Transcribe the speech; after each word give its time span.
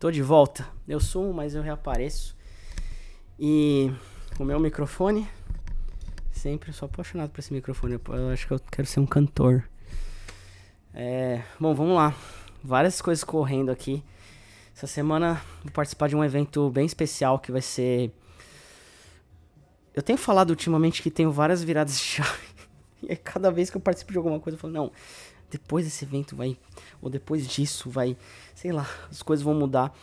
Tô 0.00 0.10
de 0.10 0.22
volta. 0.22 0.66
Eu 0.88 0.98
sumo, 0.98 1.30
mas 1.34 1.54
eu 1.54 1.60
reapareço. 1.60 2.34
E 3.38 3.92
o 4.38 4.44
meu 4.44 4.58
microfone. 4.58 5.28
Sempre 6.32 6.72
sou 6.72 6.86
apaixonado 6.86 7.28
por 7.28 7.40
esse 7.40 7.52
microfone. 7.52 8.00
Eu 8.08 8.30
acho 8.30 8.46
que 8.46 8.52
eu 8.54 8.58
quero 8.72 8.88
ser 8.88 8.98
um 8.98 9.04
cantor. 9.04 9.68
É, 10.94 11.42
bom, 11.60 11.74
vamos 11.74 11.94
lá. 11.94 12.14
Várias 12.64 13.02
coisas 13.02 13.22
correndo 13.22 13.70
aqui. 13.70 14.02
Essa 14.74 14.86
semana 14.86 15.38
vou 15.62 15.70
participar 15.70 16.08
de 16.08 16.16
um 16.16 16.24
evento 16.24 16.70
bem 16.70 16.86
especial 16.86 17.38
que 17.38 17.52
vai 17.52 17.60
ser. 17.60 18.10
Eu 19.92 20.02
tenho 20.02 20.18
falado 20.18 20.48
ultimamente 20.48 21.02
que 21.02 21.10
tenho 21.10 21.30
várias 21.30 21.62
viradas 21.62 21.98
de 21.98 22.00
chave. 22.24 22.48
E 23.02 23.14
cada 23.16 23.50
vez 23.50 23.68
que 23.68 23.76
eu 23.76 23.82
participo 23.82 24.12
de 24.12 24.16
alguma 24.16 24.40
coisa, 24.40 24.56
eu 24.56 24.60
falo, 24.60 24.72
não, 24.72 24.92
depois 25.50 25.84
desse 25.84 26.04
evento 26.04 26.36
vai. 26.36 26.56
Ou 27.02 27.10
depois 27.10 27.46
disso 27.46 27.90
vai. 27.90 28.16
Sei 28.54 28.72
lá, 28.72 28.88
as 29.10 29.22
coisas 29.22 29.44
vão 29.44 29.54
mudar. 29.54 29.94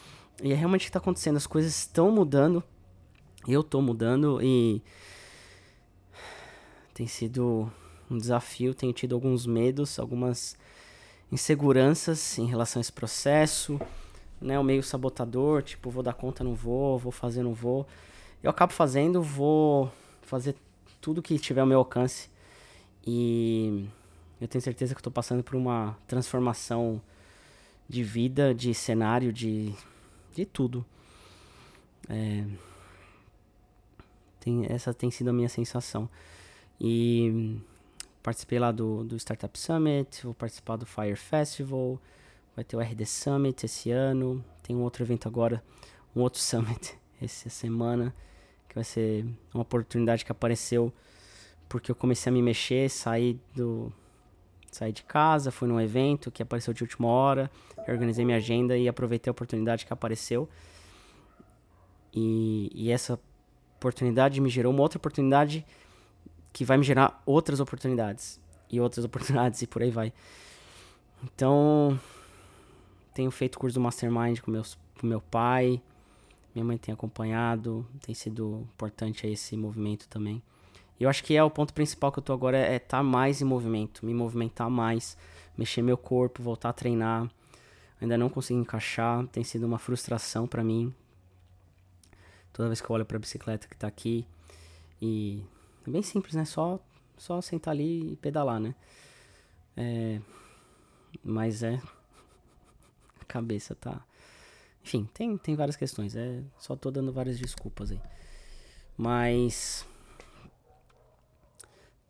E 0.42 0.52
é 0.52 0.56
realmente 0.56 0.82
o 0.82 0.86
que 0.86 0.90
está 0.90 1.00
acontecendo. 1.00 1.38
As 1.38 1.48
coisas 1.48 1.76
estão 1.76 2.12
mudando. 2.12 2.64
Eu 3.48 3.62
estou 3.62 3.82
mudando 3.82 4.40
e. 4.42 4.82
Tem 6.94 7.08
sido 7.08 7.72
um 8.10 8.18
desafio. 8.18 8.74
Tenho 8.74 8.94
tido 8.94 9.16
alguns 9.16 9.46
medos, 9.46 10.00
algumas 10.00 10.58
inseguranças 11.32 12.38
em 12.38 12.46
relação 12.46 12.80
a 12.80 12.82
esse 12.82 12.92
processo, 12.92 13.80
né? 14.40 14.58
O 14.60 14.64
meio 14.64 14.82
sabotador, 14.82 15.62
tipo, 15.62 15.90
vou 15.90 16.04
dar 16.04 16.14
conta, 16.14 16.44
não 16.44 16.56
vou, 16.56 16.98
vou 16.98 17.12
fazer, 17.12 17.44
não 17.44 17.54
vou. 17.54 17.86
Eu 18.42 18.50
acabo 18.50 18.72
fazendo, 18.72 19.22
vou 19.22 19.92
fazer 20.22 20.56
tudo 21.02 21.22
que 21.22 21.38
tiver 21.40 21.62
ao 21.62 21.68
meu 21.68 21.80
alcance. 21.80 22.30
E 23.06 23.88
eu 24.40 24.48
tenho 24.48 24.62
certeza 24.62 24.94
que 24.94 25.00
estou 25.00 25.12
passando 25.12 25.44
por 25.44 25.56
uma 25.56 25.98
transformação 26.08 27.02
de 27.88 28.04
vida, 28.04 28.54
de 28.54 28.74
cenário, 28.74 29.32
de, 29.32 29.74
de 30.34 30.46
tudo. 30.46 30.86
É, 32.10 32.46
tem, 34.40 34.66
essa 34.70 34.94
tem 34.94 35.10
sido 35.12 35.30
a 35.30 35.34
minha 35.34 35.50
sensação. 35.50 36.10
E 36.80 37.60
Participei 38.28 38.60
lá 38.60 38.74
do, 38.74 39.06
do 39.06 39.16
Startup 39.16 39.58
Summit, 39.58 40.22
vou 40.26 40.34
participar 40.34 40.76
do 40.76 40.86
Fire 40.86 41.16
Festival, 41.16 41.98
vai 42.54 42.66
ter 42.66 42.76
o 42.76 42.80
RD 42.82 43.06
Summit 43.06 43.66
esse 43.66 43.90
ano, 43.90 44.44
tem 44.62 44.76
um 44.76 44.82
outro 44.82 45.02
evento 45.02 45.30
agora, 45.30 45.64
um 46.14 46.20
outro 46.20 46.42
Summit 46.44 46.94
essa 47.22 47.48
semana, 47.50 48.14
que 48.68 48.76
vai 48.76 48.84
ser 48.84 49.26
uma 49.54 49.62
oportunidade 49.62 50.26
que 50.26 50.32
apareceu 50.34 50.92
porque 51.70 51.90
eu 51.90 51.96
comecei 51.96 52.30
a 52.30 52.34
me 52.34 52.42
mexer, 52.42 52.90
saí 52.90 53.40
do 53.56 53.94
saí 54.78 54.92
de 54.92 55.04
casa, 55.04 55.52
fui 55.52 55.68
num 55.68 55.80
evento 55.82 56.30
que 56.32 56.44
apareceu 56.44 56.74
de 56.74 56.84
última 56.84 57.08
hora, 57.08 57.50
organizei 57.88 58.24
minha 58.24 58.38
agenda 58.38 58.78
e 58.78 58.88
aproveitei 58.88 59.30
a 59.30 59.32
oportunidade 59.32 59.86
que 59.86 59.92
apareceu. 59.92 60.48
E, 62.14 62.70
e 62.74 62.92
essa 62.92 63.20
oportunidade 63.76 64.40
me 64.40 64.50
gerou 64.50 64.72
uma 64.72 64.82
outra 64.82 64.98
oportunidade 64.98 65.66
que 66.54 66.64
vai 66.64 66.78
me 66.78 66.84
gerar 66.84 67.22
outras 67.26 67.60
oportunidades 67.60 68.40
e 68.70 68.80
outras 68.80 69.04
oportunidades 69.06 69.62
e 69.62 69.68
por 69.68 69.82
aí 69.82 69.92
vai. 69.92 70.14
Então, 71.24 72.00
tenho 73.14 73.32
feito 73.32 73.58
curso 73.58 73.76
do 73.76 73.82
Mastermind 73.82 74.40
com, 74.42 74.52
meus, 74.52 74.78
com 75.00 75.08
meu 75.08 75.22
pai, 75.22 75.82
minha 76.54 76.66
mãe 76.66 76.78
tem 76.78 76.94
acompanhado, 76.94 77.86
tem 78.02 78.14
sido 78.14 78.68
importante 78.74 79.26
esse 79.26 79.58
movimento 79.58 80.08
também. 80.08 80.42
Eu 81.00 81.10
acho 81.10 81.24
que 81.24 81.36
é 81.36 81.44
o 81.44 81.50
ponto 81.50 81.74
principal 81.74 82.12
que 82.12 82.20
eu 82.20 82.24
tô 82.24 82.34
agora 82.34 82.58
é 82.58 82.78
estar 82.78 82.98
tá 82.98 83.04
mais 83.04 83.42
em 83.42 83.46
movimento, 83.46 84.06
me 84.06 84.14
movimentar 84.14 84.70
mais, 84.70 85.18
mexer 85.58 85.82
meu 85.82 85.98
corpo, 85.98 86.42
voltar 86.42 86.70
a 86.70 86.74
treinar. 86.74 87.30
Ainda 88.02 88.18
não 88.18 88.30
consigo 88.30 88.60
encaixar, 88.60 89.26
tem 89.28 89.44
sido 89.44 89.66
uma 89.66 89.80
frustração 89.80 90.48
para 90.48 90.64
mim. 90.64 90.94
Toda 92.54 92.70
vez 92.70 92.82
que 92.82 92.90
eu 92.90 92.96
olho 92.96 93.06
para 93.06 93.18
a 93.18 93.20
bicicleta 93.20 93.68
que 93.68 93.78
tá 93.78 93.88
aqui 93.88 94.26
e 95.02 95.44
é 95.86 95.90
bem 95.90 96.02
simples, 96.02 96.34
né? 96.34 96.46
Só, 96.46 96.80
só 97.18 97.40
sentar 97.42 97.74
ali 97.74 98.14
e 98.14 98.16
pedalar, 98.16 98.60
né? 98.60 98.76
É, 99.76 100.20
mas 101.24 101.64
é. 101.64 101.80
A 103.22 103.26
cabeça 103.26 103.76
tá. 103.76 104.04
Enfim, 104.84 105.08
tem, 105.14 105.38
tem 105.38 105.56
várias 105.56 105.76
questões. 105.76 106.16
É, 106.16 106.42
só 106.58 106.76
tô 106.76 106.90
dando 106.90 107.12
várias 107.14 107.38
desculpas 107.38 107.92
aí. 107.92 108.02
Mas. 108.98 109.86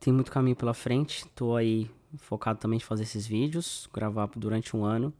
Tem 0.07 0.13
muito 0.13 0.31
caminho 0.31 0.55
pela 0.55 0.73
frente. 0.73 1.27
Tô 1.35 1.53
aí 1.53 1.91
focado 2.15 2.57
também 2.59 2.77
em 2.77 2.79
fazer 2.79 3.03
esses 3.03 3.27
vídeos. 3.27 3.89
Gravar 3.93 4.29
durante 4.37 4.73
um 4.73 4.85
ano. 4.85 5.13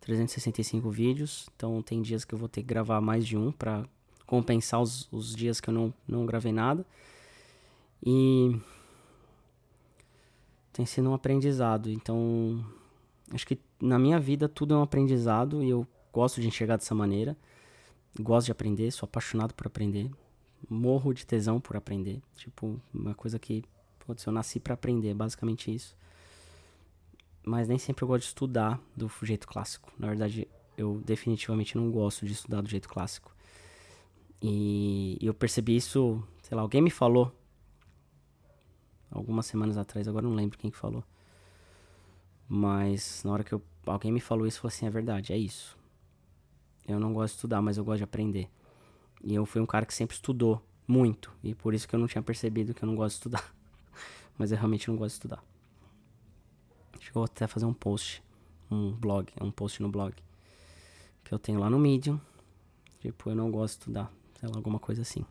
365 0.00 0.90
vídeos. 0.90 1.48
Então 1.54 1.80
tem 1.80 2.02
dias 2.02 2.24
que 2.24 2.34
eu 2.34 2.38
vou 2.40 2.48
ter 2.48 2.60
que 2.60 2.66
gravar 2.66 3.00
mais 3.00 3.24
de 3.24 3.36
um 3.36 3.52
para 3.52 3.84
compensar 4.26 4.82
os, 4.82 5.08
os 5.12 5.32
dias 5.32 5.60
que 5.60 5.70
eu 5.70 5.72
não, 5.72 5.94
não 6.08 6.26
gravei 6.26 6.50
nada. 6.50 6.84
E 8.04 8.60
tem 10.72 10.84
sido 10.84 11.08
um 11.08 11.14
aprendizado. 11.14 11.88
Então, 11.88 12.66
acho 13.30 13.46
que 13.46 13.56
na 13.80 13.96
minha 13.96 14.18
vida 14.18 14.48
tudo 14.48 14.74
é 14.74 14.76
um 14.76 14.82
aprendizado 14.82 15.62
e 15.62 15.70
eu 15.70 15.86
gosto 16.12 16.40
de 16.40 16.48
enxergar 16.48 16.78
dessa 16.78 16.96
maneira. 16.96 17.36
Gosto 18.18 18.46
de 18.46 18.50
aprender, 18.50 18.90
sou 18.90 19.06
apaixonado 19.06 19.54
por 19.54 19.68
aprender. 19.68 20.10
Morro 20.68 21.14
de 21.14 21.24
tesão 21.24 21.60
por 21.60 21.76
aprender. 21.76 22.20
Tipo, 22.34 22.80
uma 22.92 23.14
coisa 23.14 23.38
que, 23.38 23.62
putz, 24.04 24.24
eu 24.24 24.32
nasci 24.32 24.58
para 24.58 24.74
aprender, 24.74 25.14
basicamente 25.14 25.72
isso. 25.72 25.96
Mas 27.44 27.68
nem 27.68 27.78
sempre 27.78 28.04
eu 28.04 28.08
gosto 28.08 28.22
de 28.22 28.28
estudar 28.28 28.80
do 28.96 29.10
jeito 29.22 29.46
clássico. 29.46 29.92
Na 29.98 30.08
verdade, 30.08 30.48
eu 30.76 31.00
definitivamente 31.04 31.76
não 31.76 31.90
gosto 31.90 32.26
de 32.26 32.32
estudar 32.32 32.60
do 32.60 32.68
jeito 32.68 32.88
clássico. 32.88 33.34
E 34.40 35.18
eu 35.20 35.32
percebi 35.32 35.76
isso, 35.76 36.22
sei 36.42 36.56
lá, 36.56 36.62
alguém 36.62 36.82
me 36.82 36.90
falou 36.90 37.32
algumas 39.10 39.46
semanas 39.46 39.76
atrás, 39.76 40.08
agora 40.08 40.26
não 40.26 40.34
lembro 40.34 40.58
quem 40.58 40.70
que 40.70 40.76
falou. 40.76 41.04
Mas 42.48 43.22
na 43.24 43.32
hora 43.32 43.44
que 43.44 43.52
eu, 43.52 43.62
alguém 43.86 44.10
me 44.10 44.20
falou 44.20 44.46
isso, 44.46 44.58
eu 44.58 44.62
falei 44.62 44.76
assim, 44.76 44.86
é 44.86 44.90
verdade, 44.90 45.32
é 45.32 45.38
isso. 45.38 45.78
Eu 46.86 46.98
não 46.98 47.12
gosto 47.12 47.34
de 47.34 47.38
estudar, 47.38 47.62
mas 47.62 47.76
eu 47.76 47.84
gosto 47.84 47.98
de 47.98 48.04
aprender. 48.04 48.48
E 49.22 49.34
eu 49.34 49.46
fui 49.46 49.60
um 49.60 49.66
cara 49.66 49.86
que 49.86 49.94
sempre 49.94 50.16
estudou 50.16 50.60
muito, 50.86 51.32
e 51.42 51.54
por 51.54 51.72
isso 51.72 51.86
que 51.86 51.94
eu 51.94 52.00
não 52.00 52.08
tinha 52.08 52.22
percebido 52.22 52.74
que 52.74 52.82
eu 52.82 52.86
não 52.86 52.96
gosto 52.96 53.14
de 53.14 53.18
estudar. 53.18 53.61
Mas 54.38 54.52
eu 54.52 54.58
realmente 54.58 54.88
não 54.88 54.96
gosto 54.96 55.12
de 55.12 55.18
estudar. 55.18 55.44
Acho 56.94 57.10
que 57.10 57.10
eu 57.10 57.14
vou 57.14 57.24
até 57.24 57.46
fazer 57.46 57.66
um 57.66 57.74
post, 57.74 58.22
um 58.70 58.92
blog, 58.92 59.32
um 59.40 59.50
post 59.50 59.80
no 59.82 59.88
blog 59.88 60.14
que 61.24 61.32
eu 61.32 61.38
tenho 61.38 61.60
lá 61.60 61.70
no 61.70 61.78
Medium. 61.78 62.20
Tipo, 63.00 63.30
eu 63.30 63.34
não 63.34 63.50
gosto 63.50 63.74
de 63.74 63.80
estudar, 63.80 64.12
sei 64.38 64.48
lá, 64.48 64.56
alguma 64.56 64.78
coisa 64.78 65.02
assim. 65.02 65.24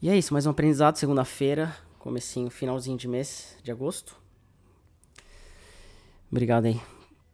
E 0.00 0.08
é 0.08 0.16
isso, 0.16 0.32
mais 0.32 0.46
um 0.46 0.50
aprendizado, 0.50 0.96
segunda-feira 0.96 1.74
comecinho, 1.98 2.48
finalzinho 2.48 2.96
de 2.96 3.06
mês 3.06 3.56
de 3.62 3.70
agosto. 3.70 4.16
Obrigado 6.30 6.66
aí 6.66 6.80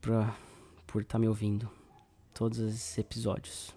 pra, 0.00 0.36
por 0.86 1.02
estar 1.02 1.12
tá 1.12 1.18
me 1.18 1.28
ouvindo 1.28 1.70
todos 2.32 2.58
esses 2.58 2.98
episódios. 2.98 3.74